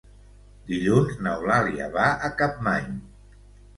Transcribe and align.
Dilluns 0.69 1.19
n'Eulàlia 1.27 1.91
va 1.99 2.07
a 2.29 2.33
Capmany. 2.41 2.93